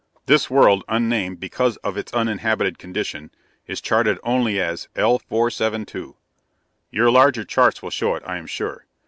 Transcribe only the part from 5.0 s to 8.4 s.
472. Your larger charts will show it, I